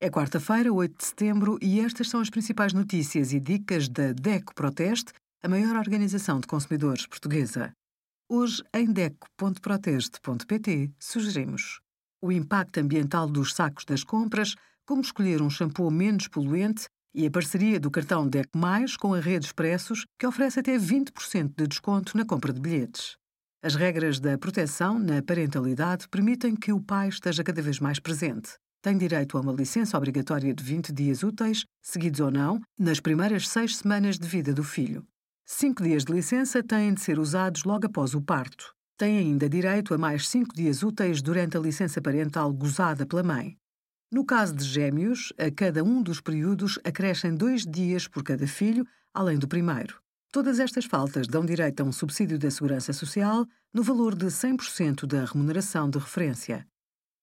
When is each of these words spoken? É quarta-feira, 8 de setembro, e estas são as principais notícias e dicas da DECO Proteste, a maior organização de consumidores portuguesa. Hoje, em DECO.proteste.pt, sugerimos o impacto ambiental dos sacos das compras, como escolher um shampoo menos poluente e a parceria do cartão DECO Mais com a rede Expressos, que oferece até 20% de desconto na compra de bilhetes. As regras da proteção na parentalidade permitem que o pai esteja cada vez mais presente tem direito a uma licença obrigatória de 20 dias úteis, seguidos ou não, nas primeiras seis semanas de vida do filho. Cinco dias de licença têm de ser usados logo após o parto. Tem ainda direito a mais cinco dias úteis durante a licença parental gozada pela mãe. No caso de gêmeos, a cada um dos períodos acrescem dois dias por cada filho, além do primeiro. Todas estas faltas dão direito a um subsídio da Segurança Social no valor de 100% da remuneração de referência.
É 0.00 0.08
quarta-feira, 0.08 0.72
8 0.72 0.96
de 0.96 1.04
setembro, 1.04 1.58
e 1.60 1.80
estas 1.80 2.08
são 2.08 2.20
as 2.20 2.30
principais 2.30 2.72
notícias 2.72 3.32
e 3.32 3.40
dicas 3.40 3.88
da 3.88 4.12
DECO 4.12 4.54
Proteste, 4.54 5.12
a 5.42 5.48
maior 5.48 5.74
organização 5.74 6.38
de 6.38 6.46
consumidores 6.46 7.04
portuguesa. 7.04 7.72
Hoje, 8.30 8.62
em 8.72 8.92
DECO.proteste.pt, 8.92 10.92
sugerimos 11.00 11.80
o 12.22 12.30
impacto 12.30 12.78
ambiental 12.78 13.28
dos 13.28 13.52
sacos 13.52 13.84
das 13.84 14.04
compras, 14.04 14.54
como 14.86 15.00
escolher 15.00 15.42
um 15.42 15.50
shampoo 15.50 15.90
menos 15.90 16.28
poluente 16.28 16.86
e 17.12 17.26
a 17.26 17.30
parceria 17.30 17.80
do 17.80 17.90
cartão 17.90 18.28
DECO 18.28 18.56
Mais 18.56 18.96
com 18.96 19.14
a 19.14 19.18
rede 19.18 19.46
Expressos, 19.46 20.06
que 20.16 20.28
oferece 20.28 20.60
até 20.60 20.78
20% 20.78 21.54
de 21.56 21.66
desconto 21.66 22.16
na 22.16 22.24
compra 22.24 22.52
de 22.52 22.60
bilhetes. 22.60 23.16
As 23.64 23.74
regras 23.74 24.20
da 24.20 24.38
proteção 24.38 24.96
na 24.96 25.20
parentalidade 25.20 26.08
permitem 26.08 26.54
que 26.54 26.72
o 26.72 26.80
pai 26.80 27.08
esteja 27.08 27.42
cada 27.42 27.60
vez 27.60 27.80
mais 27.80 27.98
presente 27.98 28.50
tem 28.80 28.96
direito 28.96 29.36
a 29.36 29.40
uma 29.40 29.52
licença 29.52 29.96
obrigatória 29.96 30.54
de 30.54 30.62
20 30.62 30.92
dias 30.92 31.22
úteis, 31.22 31.64
seguidos 31.82 32.20
ou 32.20 32.30
não, 32.30 32.60
nas 32.78 33.00
primeiras 33.00 33.48
seis 33.48 33.76
semanas 33.76 34.18
de 34.18 34.26
vida 34.28 34.54
do 34.54 34.62
filho. 34.62 35.04
Cinco 35.44 35.82
dias 35.82 36.04
de 36.04 36.12
licença 36.12 36.62
têm 36.62 36.94
de 36.94 37.00
ser 37.00 37.18
usados 37.18 37.64
logo 37.64 37.86
após 37.86 38.14
o 38.14 38.20
parto. 38.20 38.74
Tem 38.96 39.18
ainda 39.18 39.48
direito 39.48 39.94
a 39.94 39.98
mais 39.98 40.28
cinco 40.28 40.54
dias 40.54 40.82
úteis 40.82 41.22
durante 41.22 41.56
a 41.56 41.60
licença 41.60 42.00
parental 42.00 42.52
gozada 42.52 43.06
pela 43.06 43.22
mãe. 43.22 43.56
No 44.10 44.24
caso 44.24 44.54
de 44.54 44.64
gêmeos, 44.64 45.32
a 45.38 45.50
cada 45.50 45.84
um 45.84 46.02
dos 46.02 46.20
períodos 46.20 46.78
acrescem 46.84 47.34
dois 47.34 47.64
dias 47.64 48.08
por 48.08 48.22
cada 48.22 48.46
filho, 48.46 48.86
além 49.12 49.38
do 49.38 49.46
primeiro. 49.46 50.00
Todas 50.30 50.60
estas 50.60 50.84
faltas 50.84 51.26
dão 51.26 51.44
direito 51.44 51.80
a 51.80 51.84
um 51.84 51.92
subsídio 51.92 52.38
da 52.38 52.50
Segurança 52.50 52.92
Social 52.92 53.46
no 53.72 53.82
valor 53.82 54.14
de 54.14 54.26
100% 54.26 55.06
da 55.06 55.24
remuneração 55.24 55.88
de 55.88 55.98
referência. 55.98 56.66